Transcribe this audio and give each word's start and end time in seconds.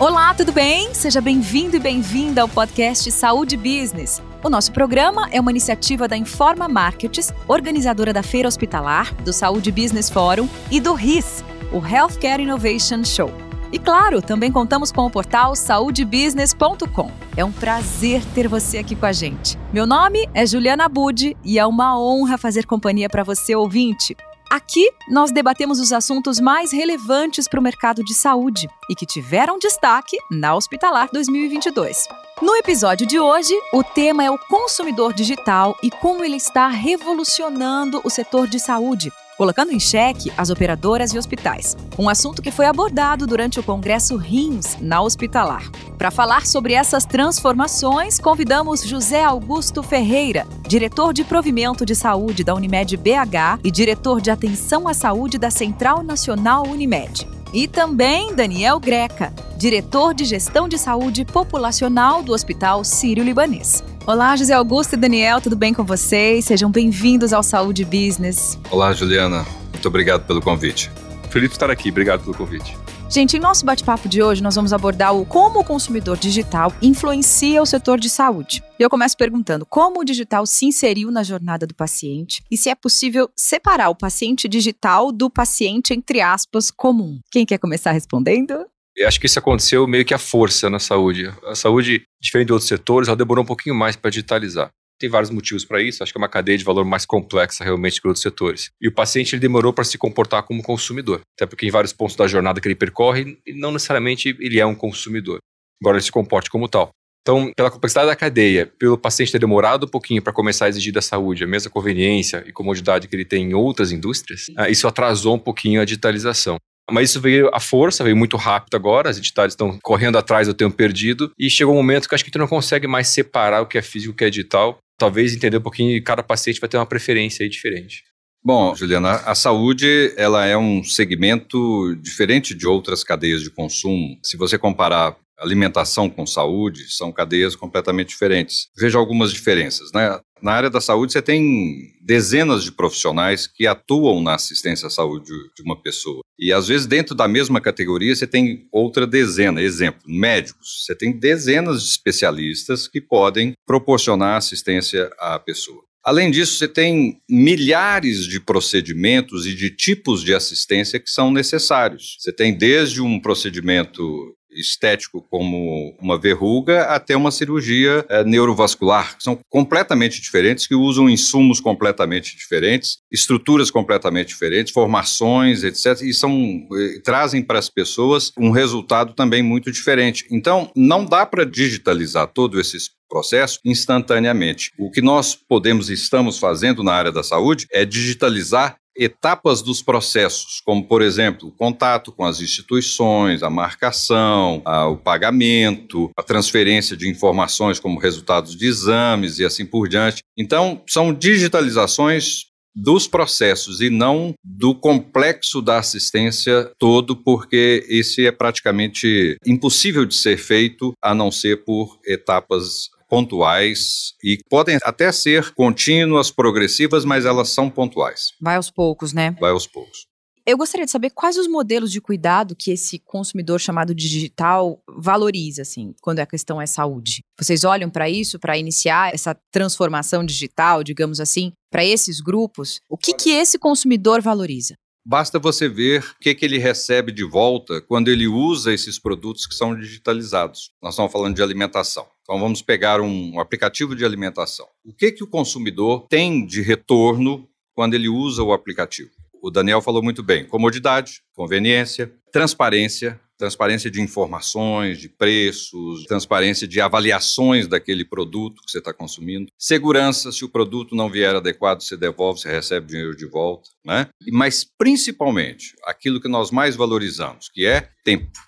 Olá, 0.00 0.32
tudo 0.32 0.50
bem? 0.50 0.94
Seja 0.94 1.20
bem-vindo 1.20 1.76
e 1.76 1.78
bem-vinda 1.78 2.40
ao 2.40 2.48
podcast 2.48 3.10
Saúde 3.10 3.54
Business. 3.54 4.22
O 4.42 4.48
nosso 4.48 4.72
programa 4.72 5.28
é 5.30 5.38
uma 5.38 5.50
iniciativa 5.50 6.08
da 6.08 6.16
Informa 6.16 6.66
Markets, 6.66 7.30
organizadora 7.46 8.10
da 8.10 8.22
Feira 8.22 8.48
Hospitalar, 8.48 9.14
do 9.16 9.30
Saúde 9.30 9.70
Business 9.70 10.08
Forum 10.08 10.48
e 10.70 10.80
do 10.80 10.94
RIS, 10.94 11.44
o 11.70 11.86
Healthcare 11.86 12.42
Innovation 12.42 13.04
Show. 13.04 13.30
E 13.70 13.78
claro, 13.78 14.22
também 14.22 14.50
contamos 14.50 14.90
com 14.90 15.04
o 15.04 15.10
portal 15.10 15.54
saudebusiness.com. 15.54 17.10
É 17.36 17.44
um 17.44 17.52
prazer 17.52 18.24
ter 18.34 18.48
você 18.48 18.78
aqui 18.78 18.96
com 18.96 19.04
a 19.04 19.12
gente. 19.12 19.58
Meu 19.70 19.86
nome 19.86 20.26
é 20.32 20.46
Juliana 20.46 20.88
Budi 20.88 21.36
e 21.44 21.58
é 21.58 21.66
uma 21.66 22.00
honra 22.00 22.38
fazer 22.38 22.64
companhia 22.64 23.10
para 23.10 23.22
você 23.22 23.54
ouvinte. 23.54 24.16
Aqui 24.50 24.90
nós 25.08 25.30
debatemos 25.30 25.78
os 25.78 25.92
assuntos 25.92 26.40
mais 26.40 26.72
relevantes 26.72 27.46
para 27.46 27.60
o 27.60 27.62
mercado 27.62 28.02
de 28.02 28.12
saúde 28.12 28.68
e 28.90 28.96
que 28.96 29.06
tiveram 29.06 29.60
destaque 29.60 30.16
na 30.28 30.56
Hospitalar 30.56 31.08
2022. 31.12 32.08
No 32.42 32.56
episódio 32.56 33.06
de 33.06 33.20
hoje, 33.20 33.54
o 33.72 33.84
tema 33.84 34.24
é 34.24 34.30
o 34.30 34.36
consumidor 34.36 35.14
digital 35.14 35.78
e 35.84 35.88
como 35.88 36.24
ele 36.24 36.34
está 36.34 36.66
revolucionando 36.66 38.00
o 38.02 38.10
setor 38.10 38.48
de 38.48 38.58
saúde, 38.58 39.12
colocando 39.40 39.72
em 39.72 39.80
xeque 39.80 40.30
as 40.36 40.50
operadoras 40.50 41.14
e 41.14 41.18
hospitais. 41.18 41.74
Um 41.98 42.10
assunto 42.10 42.42
que 42.42 42.50
foi 42.50 42.66
abordado 42.66 43.26
durante 43.26 43.58
o 43.58 43.62
Congresso 43.62 44.18
RIMS 44.18 44.76
na 44.82 45.00
Hospitalar. 45.00 45.62
Para 45.96 46.10
falar 46.10 46.44
sobre 46.44 46.74
essas 46.74 47.06
transformações, 47.06 48.18
convidamos 48.18 48.82
José 48.82 49.24
Augusto 49.24 49.82
Ferreira, 49.82 50.46
diretor 50.68 51.14
de 51.14 51.24
Provimento 51.24 51.86
de 51.86 51.94
Saúde 51.94 52.44
da 52.44 52.54
Unimed 52.54 52.94
BH 52.98 53.60
e 53.64 53.70
diretor 53.70 54.20
de 54.20 54.30
Atenção 54.30 54.86
à 54.86 54.92
Saúde 54.92 55.38
da 55.38 55.50
Central 55.50 56.02
Nacional 56.02 56.66
Unimed. 56.66 57.39
E 57.52 57.66
também 57.66 58.32
Daniel 58.34 58.78
Greca, 58.78 59.32
diretor 59.56 60.14
de 60.14 60.24
Gestão 60.24 60.68
de 60.68 60.78
Saúde 60.78 61.24
Populacional 61.24 62.22
do 62.22 62.32
Hospital 62.32 62.84
Sírio-Libanês. 62.84 63.82
Olá, 64.06 64.36
José 64.36 64.54
Augusto 64.54 64.94
e 64.94 64.96
Daniel, 64.96 65.40
tudo 65.40 65.56
bem 65.56 65.74
com 65.74 65.84
vocês? 65.84 66.44
Sejam 66.44 66.70
bem-vindos 66.70 67.32
ao 67.32 67.42
Saúde 67.42 67.84
Business. 67.84 68.56
Olá, 68.70 68.92
Juliana. 68.92 69.44
Muito 69.72 69.88
obrigado 69.88 70.24
pelo 70.26 70.40
convite. 70.40 70.92
Felipe 71.28 71.54
estar 71.54 71.70
aqui, 71.70 71.90
obrigado 71.90 72.22
pelo 72.22 72.36
convite. 72.36 72.76
Gente, 73.12 73.36
em 73.36 73.40
nosso 73.40 73.66
bate-papo 73.66 74.08
de 74.08 74.22
hoje, 74.22 74.40
nós 74.40 74.54
vamos 74.54 74.72
abordar 74.72 75.12
o 75.16 75.26
como 75.26 75.58
o 75.58 75.64
consumidor 75.64 76.16
digital 76.16 76.72
influencia 76.80 77.60
o 77.60 77.66
setor 77.66 77.98
de 77.98 78.08
saúde. 78.08 78.62
E 78.78 78.82
eu 78.84 78.88
começo 78.88 79.16
perguntando 79.16 79.66
como 79.66 79.98
o 79.98 80.04
digital 80.04 80.46
se 80.46 80.64
inseriu 80.66 81.10
na 81.10 81.24
jornada 81.24 81.66
do 81.66 81.74
paciente 81.74 82.40
e 82.48 82.56
se 82.56 82.70
é 82.70 82.74
possível 82.76 83.28
separar 83.34 83.88
o 83.88 83.96
paciente 83.96 84.46
digital 84.46 85.10
do 85.10 85.28
paciente, 85.28 85.92
entre 85.92 86.20
aspas, 86.20 86.70
comum. 86.70 87.18
Quem 87.32 87.44
quer 87.44 87.58
começar 87.58 87.90
respondendo? 87.90 88.64
Eu 88.96 89.08
acho 89.08 89.18
que 89.18 89.26
isso 89.26 89.40
aconteceu 89.40 89.88
meio 89.88 90.04
que 90.04 90.14
a 90.14 90.18
força 90.18 90.70
na 90.70 90.78
saúde. 90.78 91.34
A 91.46 91.56
saúde, 91.56 92.02
diferente 92.22 92.46
de 92.46 92.52
outros 92.52 92.68
setores, 92.68 93.08
ela 93.08 93.16
demorou 93.16 93.42
um 93.42 93.46
pouquinho 93.46 93.74
mais 93.74 93.96
para 93.96 94.10
digitalizar. 94.10 94.70
Tem 95.00 95.08
vários 95.08 95.30
motivos 95.30 95.64
para 95.64 95.82
isso, 95.82 96.02
acho 96.02 96.12
que 96.12 96.18
é 96.18 96.20
uma 96.20 96.28
cadeia 96.28 96.58
de 96.58 96.64
valor 96.64 96.84
mais 96.84 97.06
complexa 97.06 97.64
realmente 97.64 98.00
que 98.00 98.06
outros 98.06 98.22
setores. 98.22 98.70
E 98.80 98.86
o 98.86 98.92
paciente 98.92 99.34
ele 99.34 99.40
demorou 99.40 99.72
para 99.72 99.82
se 99.82 99.96
comportar 99.96 100.42
como 100.42 100.62
consumidor, 100.62 101.22
até 101.34 101.46
porque 101.46 101.66
em 101.66 101.70
vários 101.70 101.92
pontos 101.92 102.14
da 102.16 102.28
jornada 102.28 102.60
que 102.60 102.68
ele 102.68 102.74
percorre, 102.74 103.38
não 103.54 103.72
necessariamente 103.72 104.36
ele 104.38 104.60
é 104.60 104.66
um 104.66 104.74
consumidor, 104.74 105.38
embora 105.82 105.96
ele 105.96 106.04
se 106.04 106.12
comporte 106.12 106.50
como 106.50 106.68
tal. 106.68 106.90
Então, 107.22 107.52
pela 107.54 107.70
complexidade 107.70 108.08
da 108.08 108.16
cadeia, 108.16 108.66
pelo 108.78 108.98
paciente 108.98 109.32
ter 109.32 109.38
demorado 109.38 109.84
um 109.84 109.88
pouquinho 109.88 110.22
para 110.22 110.32
começar 110.32 110.66
a 110.66 110.68
exigir 110.68 110.92
da 110.92 111.02
saúde 111.02 111.44
a 111.44 111.46
mesma 111.46 111.70
conveniência 111.70 112.44
e 112.46 112.52
comodidade 112.52 113.08
que 113.08 113.16
ele 113.16 113.24
tem 113.24 113.50
em 113.50 113.54
outras 113.54 113.92
indústrias, 113.92 114.46
ah, 114.56 114.68
isso 114.68 114.86
atrasou 114.86 115.36
um 115.36 115.38
pouquinho 115.38 115.80
a 115.80 115.84
digitalização. 115.84 116.56
Mas 116.90 117.10
isso 117.10 117.20
veio 117.20 117.48
à 117.54 117.60
força, 117.60 118.02
veio 118.02 118.16
muito 118.16 118.36
rápido 118.36 118.74
agora, 118.74 119.10
as 119.10 119.18
entidades 119.18 119.52
estão 119.52 119.78
correndo 119.82 120.18
atrás 120.18 120.48
do 120.48 120.54
tempo 120.54 120.74
perdido, 120.74 121.30
e 121.38 121.48
chegou 121.48 121.74
um 121.74 121.76
momento 121.76 122.08
que 122.08 122.14
acho 122.14 122.24
que 122.24 122.28
gente 122.28 122.38
não 122.38 122.48
consegue 122.48 122.86
mais 122.86 123.08
separar 123.08 123.62
o 123.62 123.66
que 123.66 123.78
é 123.78 123.82
físico 123.82 124.10
e 124.10 124.14
o 124.14 124.16
que 124.16 124.24
é 124.24 124.30
digital. 124.30 124.78
Talvez 125.00 125.34
entender 125.34 125.56
um 125.56 125.62
pouquinho, 125.62 126.04
cada 126.04 126.22
paciente 126.22 126.60
vai 126.60 126.68
ter 126.68 126.76
uma 126.76 126.84
preferência 126.84 127.48
diferente. 127.48 128.04
Bom, 128.44 128.74
Juliana, 128.74 129.12
a 129.24 129.34
saúde 129.34 130.12
ela 130.14 130.44
é 130.44 130.58
um 130.58 130.84
segmento 130.84 131.96
diferente 131.96 132.54
de 132.54 132.66
outras 132.66 133.02
cadeias 133.02 133.40
de 133.40 133.50
consumo. 133.50 134.18
Se 134.22 134.36
você 134.36 134.58
comparar 134.58 135.16
alimentação 135.38 136.10
com 136.10 136.26
saúde, 136.26 136.92
são 136.92 137.10
cadeias 137.10 137.56
completamente 137.56 138.08
diferentes. 138.08 138.68
Veja 138.76 138.98
algumas 138.98 139.32
diferenças, 139.32 139.90
né? 139.92 140.20
Na 140.42 140.52
área 140.52 140.70
da 140.70 140.80
saúde, 140.80 141.12
você 141.12 141.22
tem 141.22 141.92
dezenas 142.00 142.64
de 142.64 142.72
profissionais 142.72 143.46
que 143.46 143.66
atuam 143.66 144.22
na 144.22 144.34
assistência 144.34 144.86
à 144.86 144.90
saúde 144.90 145.30
de 145.56 145.62
uma 145.62 145.80
pessoa. 145.80 146.20
E 146.38 146.52
às 146.52 146.68
vezes, 146.68 146.86
dentro 146.86 147.14
da 147.14 147.28
mesma 147.28 147.60
categoria, 147.60 148.14
você 148.14 148.26
tem 148.26 148.66
outra 148.72 149.06
dezena. 149.06 149.60
Exemplo, 149.60 150.00
médicos. 150.06 150.84
Você 150.84 150.94
tem 150.94 151.12
dezenas 151.12 151.82
de 151.82 151.90
especialistas 151.90 152.88
que 152.88 153.00
podem 153.00 153.52
proporcionar 153.66 154.36
assistência 154.36 155.10
à 155.18 155.38
pessoa. 155.38 155.82
Além 156.02 156.30
disso, 156.30 156.56
você 156.56 156.66
tem 156.66 157.20
milhares 157.28 158.24
de 158.24 158.40
procedimentos 158.40 159.46
e 159.46 159.54
de 159.54 159.68
tipos 159.70 160.24
de 160.24 160.34
assistência 160.34 160.98
que 160.98 161.10
são 161.10 161.30
necessários. 161.30 162.16
Você 162.18 162.32
tem 162.32 162.56
desde 162.56 163.02
um 163.02 163.20
procedimento 163.20 164.34
estético 164.52 165.24
como 165.30 165.94
uma 166.00 166.18
verruga 166.18 166.82
até 166.84 167.16
uma 167.16 167.30
cirurgia 167.30 168.04
é, 168.08 168.24
neurovascular, 168.24 169.16
que 169.16 169.22
são 169.22 169.38
completamente 169.48 170.20
diferentes, 170.20 170.66
que 170.66 170.74
usam 170.74 171.08
insumos 171.08 171.60
completamente 171.60 172.36
diferentes, 172.36 172.98
estruturas 173.10 173.70
completamente 173.70 174.28
diferentes, 174.28 174.72
formações, 174.72 175.62
etc. 175.62 176.02
E 176.02 176.12
são, 176.12 176.32
e 176.72 177.00
trazem 177.02 177.42
para 177.42 177.58
as 177.58 177.68
pessoas 177.68 178.32
um 178.38 178.50
resultado 178.50 179.14
também 179.14 179.42
muito 179.42 179.70
diferente. 179.70 180.26
Então, 180.30 180.70
não 180.74 181.04
dá 181.04 181.24
para 181.24 181.44
digitalizar 181.44 182.26
todo 182.28 182.60
esse 182.60 182.78
processo 183.10 183.58
instantaneamente. 183.64 184.70
O 184.78 184.90
que 184.90 185.02
nós 185.02 185.34
podemos 185.34 185.90
e 185.90 185.94
estamos 185.94 186.38
fazendo 186.38 186.82
na 186.84 186.92
área 186.92 187.10
da 187.10 187.24
saúde 187.24 187.66
é 187.72 187.84
digitalizar 187.84 188.76
etapas 188.96 189.62
dos 189.62 189.82
processos, 189.82 190.60
como, 190.64 190.86
por 190.86 191.02
exemplo, 191.02 191.48
o 191.48 191.52
contato 191.52 192.12
com 192.12 192.24
as 192.24 192.40
instituições, 192.40 193.42
a 193.42 193.50
marcação, 193.50 194.62
a, 194.64 194.86
o 194.88 194.96
pagamento, 194.96 196.10
a 196.16 196.22
transferência 196.22 196.96
de 196.96 197.08
informações 197.08 197.78
como 197.78 197.98
resultados 197.98 198.56
de 198.56 198.66
exames 198.66 199.38
e 199.38 199.44
assim 199.44 199.64
por 199.64 199.88
diante. 199.88 200.22
Então, 200.36 200.82
são 200.88 201.12
digitalizações 201.12 202.50
dos 202.74 203.06
processos 203.06 203.80
e 203.80 203.90
não 203.90 204.32
do 204.44 204.74
complexo 204.74 205.60
da 205.60 205.78
assistência 205.78 206.70
todo, 206.78 207.16
porque 207.16 207.84
esse 207.88 208.26
é 208.26 208.32
praticamente 208.32 209.36
impossível 209.44 210.04
de 210.04 210.14
ser 210.14 210.36
feito 210.36 210.92
a 211.02 211.14
não 211.14 211.30
ser 211.30 211.64
por 211.64 211.98
etapas 212.06 212.88
pontuais 213.10 214.14
e 214.22 214.38
podem 214.48 214.78
até 214.84 215.10
ser 215.10 215.52
contínuas, 215.52 216.30
progressivas, 216.30 217.04
mas 217.04 217.26
elas 217.26 217.48
são 217.48 217.68
pontuais. 217.68 218.32
Vai 218.40 218.54
aos 218.54 218.70
poucos, 218.70 219.12
né? 219.12 219.36
Vai 219.40 219.50
aos 219.50 219.66
poucos. 219.66 220.08
Eu 220.46 220.56
gostaria 220.56 220.86
de 220.86 220.90
saber 220.90 221.10
quais 221.10 221.36
os 221.36 221.46
modelos 221.46 221.92
de 221.92 222.00
cuidado 222.00 222.56
que 222.56 222.70
esse 222.70 222.98
consumidor 222.98 223.60
chamado 223.60 223.94
digital 223.94 224.82
valoriza, 224.88 225.62
assim, 225.62 225.94
quando 226.00 226.20
a 226.20 226.26
questão 226.26 226.60
é 226.60 226.66
saúde. 226.66 227.22
Vocês 227.38 227.62
olham 227.62 227.90
para 227.90 228.08
isso, 228.08 228.38
para 228.38 228.56
iniciar 228.56 229.12
essa 229.12 229.36
transformação 229.52 230.24
digital, 230.24 230.82
digamos 230.82 231.20
assim, 231.20 231.52
para 231.70 231.84
esses 231.84 232.20
grupos? 232.20 232.80
O 232.88 232.96
que, 232.96 233.12
que 233.12 233.30
esse 233.30 233.58
consumidor 233.58 234.22
valoriza? 234.22 234.74
Basta 235.10 235.40
você 235.40 235.68
ver 235.68 236.04
o 236.04 236.20
que, 236.20 236.32
que 236.36 236.44
ele 236.44 236.56
recebe 236.56 237.10
de 237.10 237.24
volta 237.24 237.80
quando 237.80 238.06
ele 238.06 238.28
usa 238.28 238.72
esses 238.72 238.96
produtos 238.96 239.44
que 239.44 239.56
são 239.56 239.74
digitalizados. 239.74 240.70
Nós 240.80 240.94
estamos 240.94 241.10
falando 241.10 241.34
de 241.34 241.42
alimentação. 241.42 242.06
Então 242.22 242.38
vamos 242.38 242.62
pegar 242.62 243.00
um 243.00 243.40
aplicativo 243.40 243.96
de 243.96 244.04
alimentação. 244.04 244.68
O 244.84 244.94
que, 244.94 245.10
que 245.10 245.24
o 245.24 245.26
consumidor 245.26 246.06
tem 246.08 246.46
de 246.46 246.62
retorno 246.62 247.44
quando 247.74 247.94
ele 247.94 248.08
usa 248.08 248.44
o 248.44 248.52
aplicativo? 248.52 249.10
O 249.42 249.50
Daniel 249.50 249.82
falou 249.82 250.00
muito 250.00 250.22
bem: 250.22 250.44
comodidade, 250.44 251.22
conveniência, 251.34 252.12
transparência, 252.30 253.20
transparência 253.40 253.90
de 253.90 254.02
informações, 254.02 254.98
de 254.98 255.08
preços, 255.08 256.04
transparência 256.04 256.68
de 256.68 256.78
avaliações 256.78 257.66
daquele 257.66 258.04
produto 258.04 258.62
que 258.62 258.70
você 258.70 258.78
está 258.78 258.92
consumindo, 258.92 259.50
segurança, 259.58 260.30
se 260.30 260.44
o 260.44 260.48
produto 260.48 260.94
não 260.94 261.08
vier 261.08 261.34
adequado, 261.34 261.80
você 261.80 261.96
devolve, 261.96 262.40
você 262.40 262.50
recebe 262.50 262.88
dinheiro 262.88 263.16
de 263.16 263.24
volta, 263.24 263.70
né? 263.82 264.08
Mas 264.30 264.62
principalmente 264.76 265.74
aquilo 265.84 266.20
que 266.20 266.28
nós 266.28 266.50
mais 266.50 266.76
valorizamos, 266.76 267.48
que 267.48 267.64
é 267.64 267.88
tempo. 268.04 268.38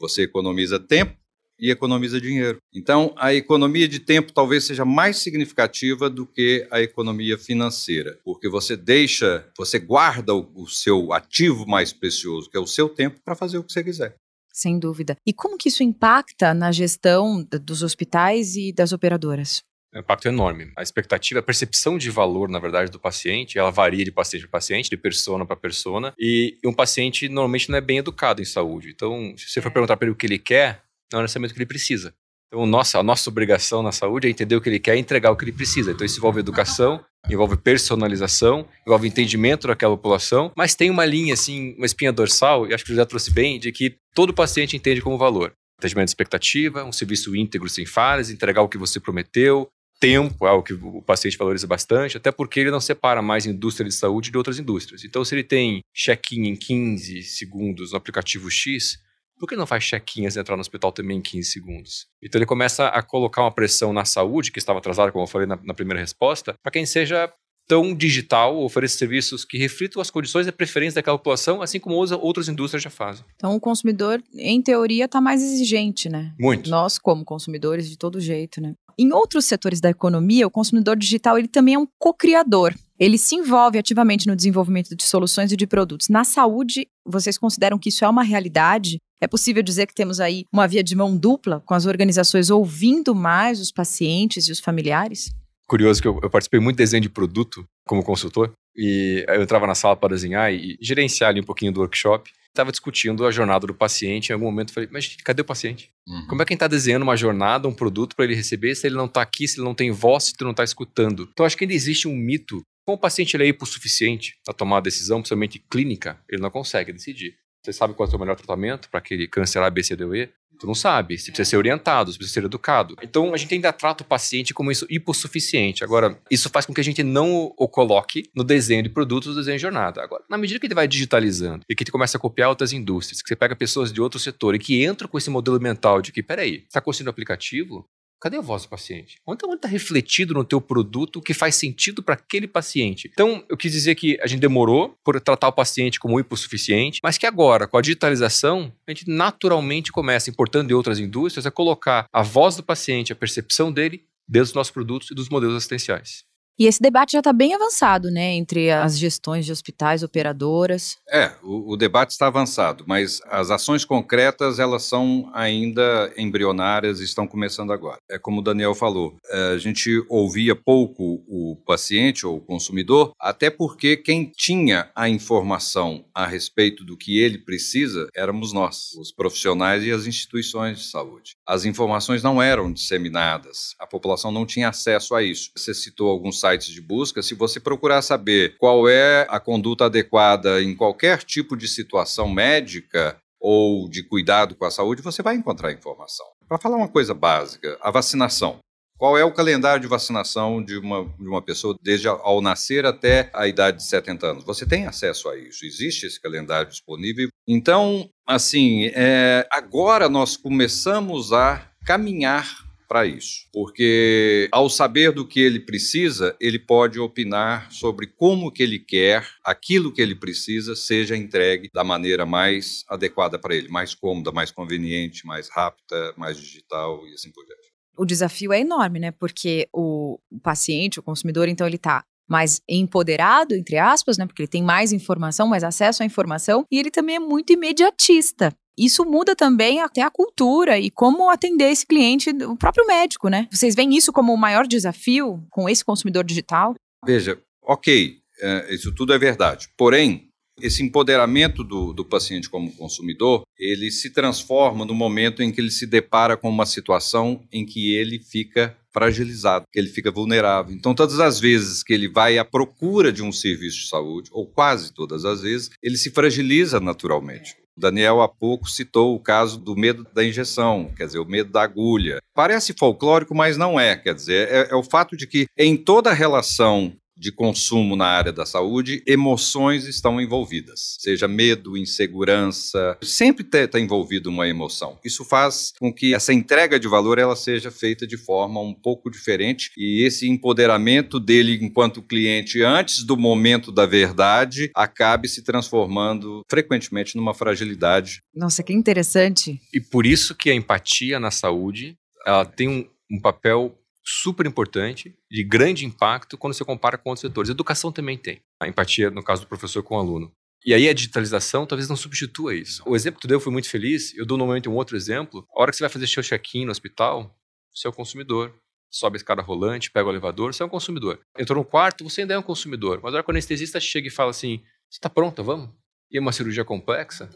Você 0.00 0.22
economiza 0.22 0.80
tempo 0.80 1.14
e 1.58 1.70
economiza 1.70 2.18
dinheiro. 2.18 2.56
Então, 2.74 3.14
a 3.18 3.34
economia 3.34 3.86
de 3.86 4.00
tempo 4.00 4.32
talvez 4.32 4.64
seja 4.64 4.86
mais 4.86 5.18
significativa 5.18 6.08
do 6.08 6.24
que 6.24 6.66
a 6.70 6.80
economia 6.80 7.36
financeira, 7.36 8.18
porque 8.24 8.48
você 8.48 8.74
deixa, 8.74 9.46
você 9.54 9.78
guarda 9.78 10.34
o, 10.34 10.50
o 10.54 10.66
seu 10.66 11.12
ativo 11.12 11.66
mais 11.66 11.92
precioso, 11.92 12.48
que 12.48 12.56
é 12.56 12.60
o 12.60 12.66
seu 12.66 12.88
tempo, 12.88 13.20
para 13.22 13.36
fazer 13.36 13.58
o 13.58 13.62
que 13.62 13.70
você 13.70 13.84
quiser. 13.84 14.16
Sem 14.60 14.78
dúvida. 14.78 15.16
E 15.26 15.32
como 15.32 15.56
que 15.56 15.70
isso 15.70 15.82
impacta 15.82 16.52
na 16.52 16.70
gestão 16.70 17.42
dos 17.62 17.82
hospitais 17.82 18.56
e 18.56 18.74
das 18.74 18.92
operadoras? 18.92 19.62
É 19.90 19.96
um 19.96 20.00
impacto 20.02 20.28
enorme. 20.28 20.70
A 20.76 20.82
expectativa, 20.82 21.40
a 21.40 21.42
percepção 21.42 21.96
de 21.96 22.10
valor, 22.10 22.46
na 22.46 22.58
verdade, 22.58 22.90
do 22.90 23.00
paciente, 23.00 23.58
ela 23.58 23.70
varia 23.70 24.04
de 24.04 24.12
paciente 24.12 24.42
para 24.42 24.58
paciente, 24.58 24.90
de 24.90 24.98
persona 24.98 25.46
para 25.46 25.56
persona, 25.56 26.12
e 26.18 26.58
um 26.62 26.74
paciente 26.74 27.26
normalmente 27.26 27.70
não 27.70 27.78
é 27.78 27.80
bem 27.80 27.98
educado 27.98 28.42
em 28.42 28.44
saúde. 28.44 28.90
Então, 28.90 29.34
se 29.34 29.48
você 29.48 29.62
for 29.62 29.70
é. 29.70 29.72
perguntar 29.72 29.96
para 29.96 30.04
ele 30.04 30.12
o 30.12 30.16
que 30.16 30.26
ele 30.26 30.38
quer, 30.38 30.82
não 31.10 31.20
é 31.20 31.22
necessariamente 31.22 31.52
o 31.52 31.54
que 31.54 31.62
ele 31.62 31.66
precisa. 31.66 32.14
Então, 32.52 32.66
nossa, 32.66 32.98
a 32.98 33.02
nossa 33.02 33.30
obrigação 33.30 33.80
na 33.80 33.92
saúde 33.92 34.26
é 34.26 34.30
entender 34.30 34.56
o 34.56 34.60
que 34.60 34.68
ele 34.68 34.80
quer 34.80 34.96
e 34.96 34.98
entregar 34.98 35.30
o 35.30 35.36
que 35.36 35.44
ele 35.44 35.52
precisa. 35.52 35.92
Então, 35.92 36.04
isso 36.04 36.18
envolve 36.18 36.40
educação, 36.40 37.00
envolve 37.30 37.56
personalização, 37.56 38.66
envolve 38.84 39.06
entendimento 39.06 39.68
daquela 39.68 39.96
população, 39.96 40.50
mas 40.56 40.74
tem 40.74 40.90
uma 40.90 41.04
linha, 41.04 41.34
assim, 41.34 41.74
uma 41.76 41.86
espinha 41.86 42.12
dorsal, 42.12 42.66
e 42.66 42.74
acho 42.74 42.84
que 42.84 42.90
o 42.90 42.94
José 42.94 43.04
trouxe 43.04 43.32
bem, 43.32 43.60
de 43.60 43.70
que 43.70 43.96
todo 44.14 44.34
paciente 44.34 44.76
entende 44.76 45.00
como 45.00 45.16
valor. 45.16 45.52
Atendimento 45.78 46.06
de 46.06 46.10
expectativa, 46.10 46.84
um 46.84 46.92
serviço 46.92 47.36
íntegro 47.36 47.68
sem 47.68 47.86
falhas, 47.86 48.30
entregar 48.30 48.62
o 48.62 48.68
que 48.68 48.76
você 48.76 48.98
prometeu, 48.98 49.68
tempo 50.00 50.46
é 50.46 50.48
algo 50.50 50.64
que 50.64 50.72
o 50.72 51.02
paciente 51.02 51.36
valoriza 51.36 51.66
bastante, 51.66 52.16
até 52.16 52.32
porque 52.32 52.58
ele 52.58 52.70
não 52.70 52.80
separa 52.80 53.20
mais 53.20 53.44
indústria 53.46 53.86
de 53.86 53.94
saúde 53.94 54.30
de 54.30 54.38
outras 54.38 54.58
indústrias. 54.58 55.04
Então, 55.04 55.24
se 55.24 55.34
ele 55.34 55.44
tem 55.44 55.82
check-in 55.94 56.48
em 56.48 56.56
15 56.56 57.22
segundos 57.22 57.92
no 57.92 57.98
aplicativo 57.98 58.50
X, 58.50 58.98
por 59.40 59.48
que 59.48 59.56
não 59.56 59.66
faz 59.66 59.82
check-in 59.82 60.24
antes 60.24 60.34
de 60.34 60.40
entrar 60.40 60.54
no 60.54 60.60
hospital 60.60 60.92
também 60.92 61.16
em 61.16 61.22
15 61.22 61.50
segundos? 61.50 62.06
Então 62.22 62.38
ele 62.38 62.46
começa 62.46 62.88
a 62.88 63.02
colocar 63.02 63.40
uma 63.40 63.50
pressão 63.50 63.90
na 63.90 64.04
saúde, 64.04 64.52
que 64.52 64.58
estava 64.58 64.78
atrasada, 64.78 65.10
como 65.10 65.24
eu 65.24 65.26
falei 65.26 65.46
na, 65.46 65.58
na 65.64 65.72
primeira 65.72 65.98
resposta, 65.98 66.54
para 66.62 66.70
quem 66.70 66.84
seja 66.84 67.32
tão 67.66 67.94
digital, 67.94 68.60
ofereça 68.62 68.98
serviços 68.98 69.44
que 69.44 69.56
reflitam 69.56 70.02
as 70.02 70.10
condições 70.10 70.46
e 70.46 70.52
preferências 70.52 70.94
daquela 70.94 71.16
população, 71.16 71.62
assim 71.62 71.78
como 71.78 71.94
outras 71.94 72.48
indústrias 72.48 72.82
já 72.82 72.90
fazem. 72.90 73.24
Então 73.36 73.54
o 73.54 73.60
consumidor, 73.60 74.20
em 74.34 74.60
teoria, 74.60 75.04
está 75.04 75.20
mais 75.20 75.40
exigente, 75.40 76.08
né? 76.08 76.34
Muito. 76.38 76.68
Nós, 76.68 76.98
como 76.98 77.24
consumidores, 77.24 77.88
de 77.88 77.96
todo 77.96 78.20
jeito, 78.20 78.60
né? 78.60 78.74
Em 78.98 79.12
outros 79.12 79.44
setores 79.44 79.80
da 79.80 79.88
economia, 79.88 80.46
o 80.46 80.50
consumidor 80.50 80.96
digital 80.96 81.38
ele 81.38 81.48
também 81.48 81.74
é 81.74 81.78
um 81.78 81.86
co-criador. 81.98 82.74
Ele 82.98 83.16
se 83.16 83.36
envolve 83.36 83.78
ativamente 83.78 84.26
no 84.26 84.36
desenvolvimento 84.36 84.94
de 84.94 85.04
soluções 85.04 85.52
e 85.52 85.56
de 85.56 85.66
produtos. 85.66 86.08
Na 86.08 86.24
saúde, 86.24 86.86
vocês 87.06 87.38
consideram 87.38 87.78
que 87.78 87.88
isso 87.88 88.04
é 88.04 88.08
uma 88.08 88.22
realidade? 88.22 88.98
É 89.20 89.26
possível 89.26 89.62
dizer 89.62 89.86
que 89.86 89.94
temos 89.94 90.18
aí 90.18 90.46
uma 90.52 90.66
via 90.66 90.82
de 90.82 90.96
mão 90.96 91.16
dupla, 91.16 91.60
com 91.60 91.74
as 91.74 91.86
organizações 91.86 92.50
ouvindo 92.50 93.14
mais 93.14 93.60
os 93.60 93.70
pacientes 93.70 94.48
e 94.48 94.52
os 94.52 94.60
familiares? 94.60 95.30
curioso 95.70 96.02
que 96.02 96.08
eu, 96.08 96.18
eu, 96.20 96.28
participei 96.28 96.58
muito 96.58 96.76
de 96.76 96.82
desenho 96.82 97.00
de 97.00 97.08
produto 97.08 97.64
como 97.86 98.02
consultor 98.02 98.52
e 98.76 99.24
eu 99.28 99.40
entrava 99.40 99.68
na 99.68 99.74
sala 99.76 99.94
para 99.94 100.14
desenhar 100.16 100.52
e, 100.52 100.76
gerenciar 100.80 101.30
ali 101.30 101.40
um 101.40 101.44
pouquinho 101.44 101.70
do 101.70 101.78
workshop. 101.78 102.28
Estava 102.48 102.72
discutindo 102.72 103.24
a 103.24 103.30
jornada 103.30 103.68
do 103.68 103.74
paciente. 103.74 104.30
Em 104.30 104.32
algum 104.32 104.46
momento 104.46 104.70
eu 104.70 104.74
falei, 104.74 104.88
mas 104.92 105.16
cadê 105.22 105.42
o 105.42 105.44
paciente? 105.44 105.88
Uhum. 106.08 106.26
Como 106.26 106.42
é 106.42 106.44
que 106.44 106.52
a 106.52 106.54
gente 106.54 106.56
está 106.58 106.66
desenhando 106.66 107.04
uma 107.04 107.16
jornada, 107.16 107.68
um 107.68 107.72
produto 107.72 108.16
para 108.16 108.24
ele 108.24 108.34
receber 108.34 108.74
se 108.74 108.88
ele 108.88 108.96
não 108.96 109.04
está 109.04 109.22
aqui, 109.22 109.46
se 109.46 109.58
ele 109.58 109.64
não 109.64 109.74
tem 109.74 109.92
voz, 109.92 110.24
se 110.24 110.32
ele 110.36 110.46
não 110.46 110.50
está 110.50 110.64
escutando? 110.64 111.28
Então 111.30 111.46
acho 111.46 111.56
que 111.56 111.62
ainda 111.62 111.74
existe 111.74 112.08
um 112.08 112.16
mito. 112.16 112.62
Como 112.84 112.96
o 112.96 113.00
paciente 113.00 113.36
ele 113.36 113.44
é 113.44 113.48
hipossuficiente 113.48 114.34
a 114.48 114.52
tomar 114.52 114.78
a 114.78 114.80
decisão, 114.80 115.20
principalmente 115.20 115.62
clínica, 115.70 116.18
ele 116.28 116.42
não 116.42 116.50
consegue 116.50 116.92
decidir. 116.92 117.36
Você 117.62 117.72
sabe 117.72 117.94
qual 117.94 118.08
é 118.10 118.16
o 118.16 118.18
melhor 118.18 118.36
tratamento 118.36 118.88
para 118.88 118.98
aquele 118.98 119.28
câncer 119.28 119.62
A, 119.62 119.70
B, 119.70 119.82
C, 119.82 119.94
D 119.94 120.04
ou 120.04 120.14
E? 120.14 120.28
Tu 120.58 120.66
não 120.66 120.74
sabe. 120.74 121.16
Você 121.16 121.30
precisa 121.30 121.48
ser 121.48 121.56
orientado, 121.56 122.12
você 122.12 122.18
precisa 122.18 122.40
ser 122.40 122.46
educado. 122.46 122.94
Então, 123.02 123.32
a 123.32 123.36
gente 123.38 123.54
ainda 123.54 123.72
trata 123.72 124.04
o 124.04 124.06
paciente 124.06 124.52
como 124.52 124.70
isso 124.70 124.86
hipossuficiente. 124.90 125.82
Agora, 125.82 126.20
isso 126.30 126.50
faz 126.50 126.66
com 126.66 126.74
que 126.74 126.80
a 126.80 126.84
gente 126.84 127.02
não 127.02 127.50
o 127.56 127.66
coloque 127.66 128.24
no 128.36 128.44
desenho 128.44 128.82
de 128.82 128.90
produtos, 128.90 129.30
no 129.30 129.36
desenho 129.36 129.56
de 129.56 129.62
jornada. 129.62 130.02
Agora, 130.02 130.22
na 130.28 130.36
medida 130.36 130.60
que 130.60 130.66
ele 130.66 130.74
vai 130.74 130.86
digitalizando 130.86 131.64
e 131.66 131.74
que 131.74 131.82
ele 131.82 131.90
começa 131.90 132.18
a 132.18 132.20
copiar 132.20 132.50
outras 132.50 132.74
indústrias, 132.74 133.22
que 133.22 133.28
você 133.28 133.36
pega 133.36 133.56
pessoas 133.56 133.90
de 133.90 134.02
outro 134.02 134.20
setor 134.20 134.54
e 134.54 134.58
que 134.58 134.84
entram 134.84 135.08
com 135.08 135.16
esse 135.16 135.30
modelo 135.30 135.58
mental 135.58 136.02
de 136.02 136.12
que, 136.12 136.22
peraí, 136.22 136.64
está 136.68 136.80
construindo 136.80 137.08
aplicativo? 137.08 137.88
Cadê 138.20 138.36
a 138.36 138.42
voz 138.42 138.64
do 138.64 138.68
paciente? 138.68 139.18
Onde 139.26 139.42
está 139.54 139.66
refletido 139.66 140.34
no 140.34 140.44
teu 140.44 140.60
produto 140.60 141.16
o 141.16 141.22
que 141.22 141.32
faz 141.32 141.54
sentido 141.54 142.02
para 142.02 142.14
aquele 142.14 142.46
paciente? 142.46 143.08
Então, 143.10 143.42
eu 143.48 143.56
quis 143.56 143.72
dizer 143.72 143.94
que 143.94 144.18
a 144.20 144.26
gente 144.26 144.40
demorou 144.40 144.94
por 145.02 145.18
tratar 145.20 145.48
o 145.48 145.52
paciente 145.52 145.98
como 145.98 146.20
hipossuficiente, 146.20 147.00
mas 147.02 147.16
que 147.16 147.26
agora, 147.26 147.66
com 147.66 147.78
a 147.78 147.80
digitalização, 147.80 148.70
a 148.86 148.90
gente 148.90 149.08
naturalmente 149.08 149.90
começa, 149.90 150.28
importando 150.28 150.68
de 150.68 150.74
outras 150.74 150.98
indústrias, 150.98 151.46
a 151.46 151.50
colocar 151.50 152.06
a 152.12 152.22
voz 152.22 152.56
do 152.56 152.62
paciente, 152.62 153.10
a 153.10 153.16
percepção 153.16 153.72
dele, 153.72 154.04
dentro 154.28 154.48
dos 154.48 154.54
nossos 154.54 154.70
produtos 154.70 155.10
e 155.10 155.14
dos 155.14 155.30
modelos 155.30 155.56
assistenciais. 155.56 156.29
E 156.60 156.66
esse 156.66 156.82
debate 156.82 157.12
já 157.12 157.20
está 157.20 157.32
bem 157.32 157.54
avançado, 157.54 158.10
né, 158.10 158.34
entre 158.34 158.70
as 158.70 158.98
gestões 158.98 159.46
de 159.46 159.52
hospitais, 159.52 160.02
operadoras. 160.02 160.98
É, 161.10 161.32
o, 161.42 161.72
o, 161.72 161.74
debate 161.74 162.10
está 162.10 162.26
avançado, 162.26 162.84
mas 162.86 163.18
as 163.30 163.50
ações 163.50 163.82
concretas 163.82 164.58
elas 164.58 164.82
são 164.82 165.30
ainda 165.32 166.12
embrionárias 166.18 167.00
e 167.00 167.04
estão 167.04 167.26
começando 167.26 167.72
agora. 167.72 167.96
É 168.10 168.18
como 168.18 168.40
o 168.40 168.44
Daniel 168.44 168.74
falou, 168.74 169.16
é, 169.30 169.54
a 169.54 169.56
gente 169.56 170.04
ouvia 170.06 170.54
pouco 170.54 171.24
o 171.26 171.56
paciente 171.64 172.26
ou 172.26 172.36
o 172.36 172.40
consumidor, 172.42 173.12
até 173.18 173.48
porque 173.48 173.96
quem 173.96 174.26
tinha 174.26 174.90
a 174.94 175.08
informação 175.08 176.04
a 176.14 176.26
respeito 176.26 176.84
do 176.84 176.94
que 176.94 177.18
ele 177.18 177.38
precisa 177.38 178.06
éramos 178.14 178.52
nós, 178.52 178.92
os 179.00 179.10
profissionais 179.10 179.82
e 179.82 179.90
as 179.90 180.06
instituições 180.06 180.80
de 180.80 180.84
saúde. 180.90 181.36
As 181.46 181.64
informações 181.64 182.22
não 182.22 182.42
eram 182.42 182.70
disseminadas, 182.70 183.74
a 183.78 183.86
população 183.86 184.30
não 184.30 184.44
tinha 184.44 184.68
acesso 184.68 185.14
a 185.14 185.22
isso. 185.22 185.50
Você 185.56 185.72
citou 185.72 186.10
alguns 186.10 186.38
sites 186.50 186.68
de 186.68 186.80
busca, 186.80 187.22
se 187.22 187.34
você 187.34 187.60
procurar 187.60 188.02
saber 188.02 188.56
qual 188.58 188.88
é 188.88 189.26
a 189.28 189.38
conduta 189.38 189.86
adequada 189.86 190.62
em 190.62 190.74
qualquer 190.74 191.22
tipo 191.22 191.56
de 191.56 191.68
situação 191.68 192.28
médica 192.28 193.16
ou 193.40 193.88
de 193.88 194.02
cuidado 194.02 194.54
com 194.54 194.64
a 194.64 194.70
saúde, 194.70 195.02
você 195.02 195.22
vai 195.22 195.34
encontrar 195.34 195.72
informação. 195.72 196.26
Para 196.46 196.58
falar 196.58 196.76
uma 196.76 196.88
coisa 196.88 197.14
básica, 197.14 197.78
a 197.80 197.90
vacinação. 197.90 198.58
Qual 198.98 199.16
é 199.16 199.24
o 199.24 199.32
calendário 199.32 199.80
de 199.80 199.86
vacinação 199.88 200.62
de 200.62 200.76
uma, 200.76 201.06
de 201.18 201.26
uma 201.26 201.40
pessoa 201.40 201.74
desde 201.80 202.06
ao 202.06 202.42
nascer 202.42 202.84
até 202.84 203.30
a 203.32 203.48
idade 203.48 203.78
de 203.78 203.84
70 203.84 204.26
anos? 204.26 204.44
Você 204.44 204.66
tem 204.66 204.86
acesso 204.86 205.30
a 205.30 205.38
isso, 205.38 205.64
existe 205.64 206.04
esse 206.04 206.20
calendário 206.20 206.68
disponível. 206.68 207.30
Então, 207.48 208.10
assim, 208.26 208.90
é, 208.94 209.46
agora 209.50 210.06
nós 210.06 210.36
começamos 210.36 211.32
a 211.32 211.66
caminhar 211.86 212.69
para 212.90 213.06
isso, 213.06 213.46
porque 213.52 214.48
ao 214.50 214.68
saber 214.68 215.12
do 215.12 215.24
que 215.24 215.38
ele 215.38 215.60
precisa, 215.60 216.36
ele 216.40 216.58
pode 216.58 216.98
opinar 216.98 217.70
sobre 217.70 218.08
como 218.08 218.50
que 218.50 218.64
ele 218.64 218.80
quer 218.80 219.24
aquilo 219.44 219.92
que 219.92 220.02
ele 220.02 220.16
precisa 220.16 220.74
seja 220.74 221.16
entregue 221.16 221.70
da 221.72 221.84
maneira 221.84 222.26
mais 222.26 222.84
adequada 222.88 223.38
para 223.38 223.54
ele, 223.54 223.68
mais 223.68 223.94
cômoda, 223.94 224.32
mais 224.32 224.50
conveniente, 224.50 225.24
mais 225.24 225.48
rápida, 225.48 226.12
mais 226.16 226.36
digital 226.36 227.06
e 227.06 227.14
assim 227.14 227.30
por 227.30 227.46
diante. 227.46 227.70
O 227.96 228.04
desafio 228.04 228.52
é 228.52 228.58
enorme, 228.58 228.98
né? 228.98 229.12
Porque 229.12 229.68
o 229.72 230.18
paciente, 230.42 230.98
o 230.98 231.02
consumidor, 231.02 231.46
então 231.46 231.68
ele 231.68 231.76
está 231.76 232.02
mais 232.28 232.60
empoderado, 232.68 233.54
entre 233.54 233.78
aspas, 233.78 234.18
né? 234.18 234.26
Porque 234.26 234.42
ele 234.42 234.48
tem 234.48 234.64
mais 234.64 234.92
informação, 234.92 235.46
mais 235.46 235.62
acesso 235.62 236.02
à 236.02 236.06
informação, 236.06 236.66
e 236.68 236.76
ele 236.76 236.90
também 236.90 237.16
é 237.16 237.20
muito 237.20 237.52
imediatista. 237.52 238.52
Isso 238.80 239.04
muda 239.04 239.36
também 239.36 239.80
até 239.80 240.00
a 240.00 240.10
cultura 240.10 240.78
e 240.78 240.90
como 240.90 241.28
atender 241.28 241.70
esse 241.70 241.86
cliente, 241.86 242.30
o 242.30 242.56
próprio 242.56 242.86
médico, 242.86 243.28
né? 243.28 243.46
Vocês 243.52 243.74
veem 243.74 243.94
isso 243.94 244.10
como 244.10 244.32
o 244.32 244.38
maior 244.38 244.66
desafio 244.66 245.44
com 245.50 245.68
esse 245.68 245.84
consumidor 245.84 246.24
digital? 246.24 246.74
Veja, 247.04 247.38
ok, 247.62 248.16
é, 248.40 248.74
isso 248.74 248.94
tudo 248.94 249.12
é 249.12 249.18
verdade. 249.18 249.68
Porém, 249.76 250.30
esse 250.62 250.82
empoderamento 250.82 251.62
do, 251.62 251.92
do 251.92 252.04
paciente 252.04 252.48
como 252.48 252.72
consumidor, 252.72 253.42
ele 253.58 253.90
se 253.90 254.10
transforma 254.10 254.84
no 254.86 254.94
momento 254.94 255.42
em 255.42 255.52
que 255.52 255.60
ele 255.60 255.70
se 255.70 255.86
depara 255.86 256.36
com 256.36 256.48
uma 256.48 256.66
situação 256.66 257.42
em 257.52 257.66
que 257.66 257.94
ele 257.94 258.18
fica 258.18 258.76
fragilizado, 258.92 259.66
que 259.72 259.78
ele 259.78 259.88
fica 259.88 260.10
vulnerável. 260.10 260.74
Então, 260.74 260.94
todas 260.94 261.20
as 261.20 261.38
vezes 261.38 261.82
que 261.82 261.92
ele 261.92 262.08
vai 262.08 262.38
à 262.38 262.44
procura 262.44 263.12
de 263.12 263.22
um 263.22 263.30
serviço 263.30 263.82
de 263.82 263.88
saúde, 263.88 264.30
ou 264.32 264.46
quase 264.46 264.92
todas 264.92 265.24
as 265.24 265.42
vezes, 265.42 265.70
ele 265.82 265.96
se 265.96 266.10
fragiliza 266.10 266.80
naturalmente. 266.80 267.56
Daniel 267.76 268.20
há 268.20 268.28
pouco 268.28 268.68
citou 268.68 269.14
o 269.14 269.20
caso 269.20 269.58
do 269.58 269.76
medo 269.76 270.06
da 270.12 270.24
injeção, 270.24 270.90
quer 270.96 271.06
dizer, 271.06 271.18
o 271.18 271.24
medo 271.24 271.50
da 271.50 271.62
agulha. 271.62 272.20
Parece 272.34 272.74
folclórico, 272.78 273.34
mas 273.34 273.56
não 273.56 273.78
é. 273.78 273.96
Quer 273.96 274.14
dizer, 274.14 274.48
é, 274.48 274.68
é 274.70 274.74
o 274.74 274.82
fato 274.82 275.16
de 275.16 275.26
que 275.26 275.46
em 275.56 275.76
toda 275.76 276.12
relação 276.12 276.92
de 277.20 277.30
consumo 277.30 277.94
na 277.94 278.06
área 278.06 278.32
da 278.32 278.46
saúde, 278.46 279.02
emoções 279.06 279.86
estão 279.86 280.18
envolvidas, 280.18 280.96
seja 280.98 281.28
medo, 281.28 281.76
insegurança, 281.76 282.96
sempre 283.02 283.46
está 283.46 283.78
envolvido 283.78 284.30
uma 284.30 284.48
emoção. 284.48 284.98
Isso 285.04 285.22
faz 285.24 285.72
com 285.78 285.92
que 285.92 286.14
essa 286.14 286.32
entrega 286.32 286.80
de 286.80 286.88
valor 286.88 287.18
ela 287.18 287.36
seja 287.36 287.70
feita 287.70 288.06
de 288.06 288.16
forma 288.16 288.60
um 288.60 288.72
pouco 288.72 289.10
diferente 289.10 289.70
e 289.76 290.02
esse 290.02 290.26
empoderamento 290.26 291.20
dele 291.20 291.58
enquanto 291.60 292.02
cliente 292.02 292.62
antes 292.62 293.04
do 293.04 293.16
momento 293.16 293.70
da 293.70 293.84
verdade 293.84 294.70
acabe 294.74 295.28
se 295.28 295.42
transformando 295.42 296.42
frequentemente 296.48 297.16
numa 297.16 297.34
fragilidade. 297.34 298.20
Nossa, 298.34 298.62
que 298.62 298.72
interessante. 298.72 299.60
E 299.74 299.80
por 299.80 300.06
isso 300.06 300.34
que 300.34 300.48
a 300.48 300.54
empatia 300.54 301.20
na 301.20 301.30
saúde 301.30 301.96
ela 302.26 302.44
tem 302.44 302.68
um, 302.68 302.86
um 303.10 303.20
papel 303.20 303.76
super 304.04 304.46
importante, 304.46 305.14
de 305.30 305.44
grande 305.44 305.84
impacto 305.84 306.36
quando 306.38 306.54
você 306.54 306.64
compara 306.64 306.96
com 306.98 307.10
outros 307.10 307.20
setores. 307.20 307.50
Educação 307.50 307.92
também 307.92 308.16
tem. 308.16 308.40
A 308.60 308.66
empatia, 308.68 309.10
no 309.10 309.22
caso 309.22 309.42
do 309.42 309.48
professor 309.48 309.82
com 309.82 309.94
o 309.96 309.98
aluno. 309.98 310.32
E 310.64 310.74
aí 310.74 310.88
a 310.88 310.92
digitalização 310.92 311.64
talvez 311.66 311.88
não 311.88 311.96
substitua 311.96 312.54
isso. 312.54 312.82
O 312.86 312.94
exemplo 312.94 313.18
que 313.20 313.26
tu 313.26 313.28
deu 313.28 313.40
foi 313.40 313.52
muito 313.52 313.68
feliz. 313.68 314.14
Eu 314.16 314.26
dou 314.26 314.36
normalmente 314.36 314.68
um 314.68 314.74
outro 314.74 314.96
exemplo. 314.96 315.46
A 315.56 315.62
hora 315.62 315.70
que 315.70 315.76
você 315.76 315.82
vai 315.84 315.90
fazer 315.90 316.06
seu 316.06 316.22
check-in 316.22 316.64
no 316.66 316.70
hospital, 316.70 317.34
você 317.74 317.86
é 317.86 317.90
o 317.90 317.92
consumidor. 317.94 318.54
Sobe 318.90 319.16
a 319.16 319.18
escada 319.18 319.40
rolante, 319.40 319.90
pega 319.90 320.08
o 320.08 320.10
elevador, 320.12 320.52
você 320.52 320.62
é 320.62 320.66
um 320.66 320.68
consumidor. 320.68 321.20
Entrou 321.38 321.56
no 321.58 321.64
quarto, 321.64 322.02
você 322.02 322.22
ainda 322.22 322.34
é 322.34 322.38
um 322.38 322.42
consumidor. 322.42 323.00
Mas 323.02 323.12
a 323.14 323.16
hora 323.18 323.22
que 323.24 323.30
o 323.30 323.32
anestesista 323.32 323.78
chega 323.78 324.08
e 324.08 324.10
fala 324.10 324.30
assim, 324.32 324.58
você 324.90 324.98
está 324.98 325.08
pronta, 325.08 325.42
vamos? 325.44 325.70
E 326.10 326.18
é 326.18 326.20
uma 326.20 326.32
cirurgia 326.32 326.64
complexa? 326.64 327.30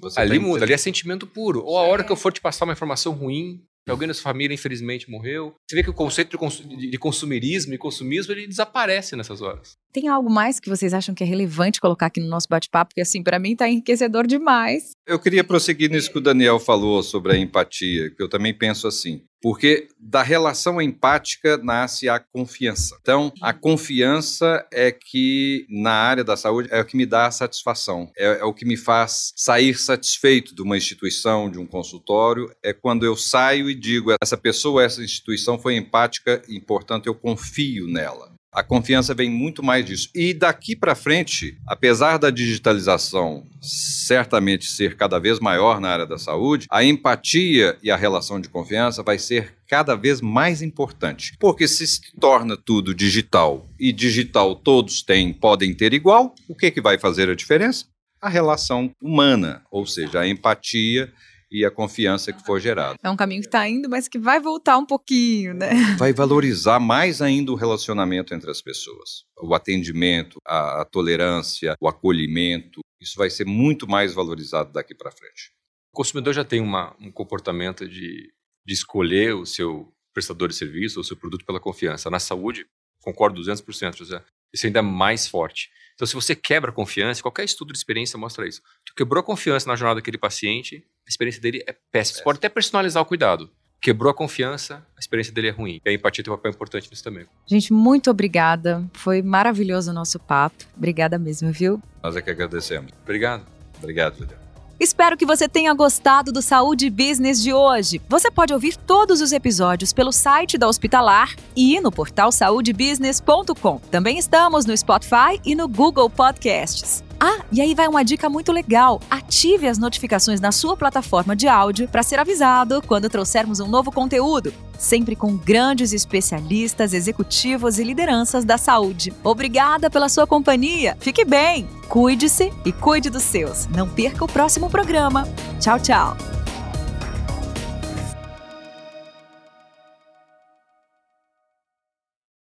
Você 0.00 0.18
ali 0.18 0.30
tem- 0.30 0.38
muda, 0.40 0.64
ali 0.64 0.72
é 0.72 0.76
sentimento 0.78 1.26
puro. 1.26 1.62
Ou 1.62 1.76
a 1.78 1.82
hora 1.82 2.02
que 2.02 2.10
eu 2.10 2.16
for 2.16 2.32
te 2.32 2.40
passar 2.40 2.64
uma 2.64 2.72
informação 2.72 3.12
ruim, 3.12 3.62
alguém 3.90 4.06
da 4.08 4.14
sua 4.14 4.22
família 4.24 4.54
infelizmente 4.54 5.10
morreu. 5.10 5.54
Você 5.68 5.76
vê 5.76 5.82
que 5.82 5.90
o 5.90 5.94
conceito 5.94 6.30
de, 6.30 6.38
cons- 6.38 6.60
de- 6.66 6.90
de 6.90 6.98
consumirismo 6.98 7.74
e 7.74 7.78
consumismo 7.78 8.32
ele 8.32 8.46
desaparece 8.46 9.16
nessas 9.16 9.40
horas. 9.42 9.76
Tem 9.92 10.08
algo 10.08 10.30
mais 10.30 10.58
que 10.60 10.68
vocês 10.68 10.94
acham 10.94 11.14
que 11.14 11.22
é 11.22 11.26
relevante 11.26 11.80
colocar 11.80 12.06
aqui 12.06 12.20
no 12.20 12.28
nosso 12.28 12.46
bate-papo? 12.48 12.90
Porque, 12.90 13.00
assim, 13.00 13.22
para 13.22 13.38
mim 13.38 13.54
tá 13.56 13.68
enriquecedor 13.68 14.26
demais. 14.26 14.92
Eu 15.06 15.18
queria 15.18 15.44
prosseguir 15.44 15.90
nisso 15.90 16.10
que 16.10 16.18
o 16.18 16.22
Daniel 16.22 16.58
falou 16.58 17.02
sobre 17.02 17.32
a 17.32 17.36
empatia, 17.38 18.10
que 18.14 18.22
eu 18.22 18.28
também 18.28 18.56
penso 18.56 18.86
assim. 18.86 19.22
Porque 19.42 19.88
da 19.98 20.22
relação 20.22 20.80
empática 20.80 21.56
nasce 21.56 22.08
a 22.08 22.20
confiança. 22.20 22.96
Então, 23.02 23.32
a 23.42 23.52
confiança 23.52 24.64
é 24.72 24.92
que, 24.92 25.66
na 25.68 25.92
área 25.92 26.22
da 26.22 26.36
saúde, 26.36 26.68
é 26.70 26.80
o 26.80 26.84
que 26.84 26.96
me 26.96 27.04
dá 27.04 27.26
a 27.26 27.30
satisfação. 27.32 28.10
É, 28.16 28.38
é 28.38 28.44
o 28.44 28.54
que 28.54 28.64
me 28.64 28.76
faz 28.76 29.32
sair 29.36 29.74
satisfeito 29.74 30.54
de 30.54 30.62
uma 30.62 30.76
instituição, 30.76 31.50
de 31.50 31.58
um 31.58 31.66
consultório. 31.66 32.54
É 32.62 32.72
quando 32.72 33.04
eu 33.04 33.16
saio 33.16 33.68
e 33.68 33.74
digo: 33.74 34.14
essa 34.22 34.36
pessoa, 34.36 34.84
essa 34.84 35.02
instituição 35.02 35.58
foi 35.58 35.74
empática 35.74 36.40
e, 36.48 36.60
portanto, 36.60 37.06
eu 37.06 37.14
confio 37.14 37.88
nela. 37.88 38.32
A 38.52 38.62
confiança 38.62 39.14
vem 39.14 39.30
muito 39.30 39.62
mais 39.62 39.86
disso. 39.86 40.10
E 40.14 40.34
daqui 40.34 40.76
para 40.76 40.94
frente, 40.94 41.58
apesar 41.66 42.18
da 42.18 42.28
digitalização 42.28 43.46
certamente 43.62 44.66
ser 44.66 44.94
cada 44.94 45.18
vez 45.18 45.40
maior 45.40 45.80
na 45.80 45.88
área 45.88 46.06
da 46.06 46.18
saúde, 46.18 46.66
a 46.70 46.84
empatia 46.84 47.78
e 47.82 47.90
a 47.90 47.96
relação 47.96 48.38
de 48.38 48.50
confiança 48.50 49.02
vai 49.02 49.18
ser 49.18 49.54
cada 49.66 49.94
vez 49.94 50.20
mais 50.20 50.60
importante. 50.60 51.34
Porque 51.40 51.66
se 51.66 51.86
se 51.86 52.00
torna 52.20 52.54
tudo 52.54 52.94
digital 52.94 53.66
e 53.80 53.90
digital 53.90 54.54
todos 54.54 55.02
têm, 55.02 55.32
podem 55.32 55.72
ter 55.72 55.94
igual, 55.94 56.34
o 56.46 56.54
que, 56.54 56.70
que 56.70 56.80
vai 56.82 56.98
fazer 56.98 57.30
a 57.30 57.34
diferença? 57.34 57.86
A 58.20 58.28
relação 58.28 58.94
humana, 59.00 59.62
ou 59.70 59.86
seja, 59.86 60.20
a 60.20 60.28
empatia 60.28 61.10
e 61.52 61.64
a 61.64 61.70
confiança 61.70 62.32
que 62.32 62.42
for 62.44 62.58
gerada. 62.58 62.96
É 63.02 63.10
um 63.10 63.16
caminho 63.16 63.42
que 63.42 63.48
tá 63.50 63.68
indo, 63.68 63.88
mas 63.90 64.08
que 64.08 64.18
vai 64.18 64.40
voltar 64.40 64.78
um 64.78 64.86
pouquinho, 64.86 65.52
né? 65.54 65.70
vai 65.98 66.12
valorizar 66.12 66.80
mais 66.80 67.20
ainda 67.20 67.52
o 67.52 67.54
relacionamento 67.54 68.34
entre 68.34 68.50
as 68.50 68.62
pessoas. 68.62 69.24
O 69.40 69.54
atendimento, 69.54 70.38
a, 70.46 70.80
a 70.80 70.84
tolerância, 70.84 71.74
o 71.80 71.86
acolhimento, 71.88 72.80
isso 73.00 73.16
vai 73.18 73.28
ser 73.30 73.44
muito 73.44 73.86
mais 73.86 74.14
valorizado 74.14 74.72
daqui 74.72 74.94
para 74.94 75.10
frente. 75.10 75.50
O 75.92 75.96
consumidor 75.96 76.32
já 76.32 76.44
tem 76.44 76.60
uma- 76.60 76.96
um 77.00 77.10
comportamento 77.12 77.86
de, 77.88 78.32
de 78.64 78.72
escolher 78.72 79.34
o 79.34 79.44
seu 79.44 79.92
prestador 80.14 80.48
de 80.48 80.54
serviço 80.54 80.98
ou 80.98 81.02
o 81.02 81.04
seu 81.04 81.16
produto 81.16 81.44
pela 81.44 81.60
confiança. 81.60 82.08
Na 82.10 82.18
saúde, 82.18 82.66
concordo 83.02 83.40
200%, 83.42 83.96
José. 83.96 84.22
Isso 84.54 84.66
ainda 84.66 84.78
é 84.78 84.82
mais 84.82 85.26
forte. 85.26 85.70
Então, 85.94 86.06
se 86.06 86.14
você 86.14 86.34
quebra 86.34 86.70
a 86.70 86.74
confiança, 86.74 87.22
qualquer 87.22 87.44
estudo 87.44 87.72
de 87.72 87.78
experiência 87.78 88.18
mostra 88.18 88.46
isso. 88.46 88.60
Tu 88.84 88.94
quebrou 88.94 89.20
a 89.20 89.24
confiança 89.24 89.66
na 89.68 89.76
jornada 89.76 90.00
daquele 90.00 90.18
paciente, 90.18 90.84
a 91.06 91.08
experiência 91.08 91.40
dele 91.40 91.62
é 91.66 91.74
péssima. 91.90 92.18
Você 92.18 92.24
pode 92.24 92.38
até 92.38 92.48
personalizar 92.48 93.02
o 93.02 93.06
cuidado. 93.06 93.50
Quebrou 93.80 94.10
a 94.10 94.14
confiança, 94.14 94.86
a 94.96 95.00
experiência 95.00 95.34
dele 95.34 95.48
é 95.48 95.50
ruim. 95.50 95.80
E 95.84 95.90
a 95.90 95.92
empatia 95.92 96.22
tem 96.22 96.32
um 96.32 96.36
papel 96.36 96.52
importante 96.52 96.88
nisso 96.88 97.02
também. 97.02 97.26
Gente, 97.46 97.72
muito 97.72 98.10
obrigada. 98.10 98.84
Foi 98.92 99.22
maravilhoso 99.22 99.90
o 99.90 99.94
nosso 99.94 100.20
papo. 100.20 100.64
Obrigada 100.76 101.18
mesmo, 101.18 101.50
viu? 101.50 101.82
Nós 102.02 102.14
é 102.14 102.22
que 102.22 102.30
agradecemos. 102.30 102.92
Obrigado. 103.02 103.44
Obrigado, 103.78 104.18
Juliano. 104.18 104.42
Espero 104.78 105.16
que 105.16 105.24
você 105.24 105.48
tenha 105.48 105.72
gostado 105.74 106.32
do 106.32 106.42
Saúde 106.42 106.90
Business 106.90 107.40
de 107.40 107.52
hoje. 107.52 108.00
Você 108.08 108.30
pode 108.32 108.52
ouvir 108.52 108.76
todos 108.76 109.20
os 109.20 109.32
episódios 109.32 109.92
pelo 109.92 110.10
site 110.10 110.58
da 110.58 110.66
Hospitalar 110.66 111.36
e 111.54 111.80
no 111.80 111.92
portal 111.92 112.32
saudebusiness.com. 112.32 113.78
Também 113.90 114.18
estamos 114.18 114.66
no 114.66 114.76
Spotify 114.76 115.40
e 115.44 115.54
no 115.54 115.68
Google 115.68 116.10
Podcasts. 116.10 117.04
Ah, 117.24 117.44
e 117.52 117.60
aí 117.60 117.72
vai 117.72 117.86
uma 117.86 118.04
dica 118.04 118.28
muito 118.28 118.50
legal. 118.50 119.00
Ative 119.08 119.68
as 119.68 119.78
notificações 119.78 120.40
na 120.40 120.50
sua 120.50 120.76
plataforma 120.76 121.36
de 121.36 121.46
áudio 121.46 121.86
para 121.86 122.02
ser 122.02 122.18
avisado 122.18 122.82
quando 122.84 123.08
trouxermos 123.08 123.60
um 123.60 123.68
novo 123.68 123.92
conteúdo, 123.92 124.52
sempre 124.76 125.14
com 125.14 125.36
grandes 125.36 125.92
especialistas, 125.92 126.92
executivos 126.92 127.78
e 127.78 127.84
lideranças 127.84 128.44
da 128.44 128.58
saúde. 128.58 129.12
Obrigada 129.22 129.88
pela 129.88 130.08
sua 130.08 130.26
companhia. 130.26 130.96
Fique 130.98 131.24
bem, 131.24 131.68
cuide-se 131.88 132.52
e 132.64 132.72
cuide 132.72 133.08
dos 133.08 133.22
seus. 133.22 133.68
Não 133.68 133.88
perca 133.88 134.24
o 134.24 134.28
próximo 134.28 134.68
programa. 134.68 135.22
Tchau, 135.60 135.78
tchau. 135.78 136.41